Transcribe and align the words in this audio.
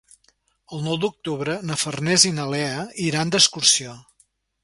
El 0.75 0.79
nou 0.85 0.95
d'octubre 1.03 1.57
na 1.71 1.77
Farners 1.81 2.25
i 2.31 2.33
na 2.39 2.47
Lea 2.53 2.81
iran 3.11 3.35
d'excursió. 3.35 3.93